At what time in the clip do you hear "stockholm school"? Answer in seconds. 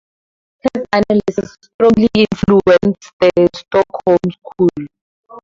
3.53-4.87